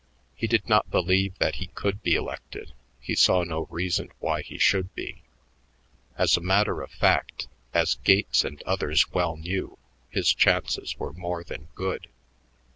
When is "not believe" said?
0.67-1.37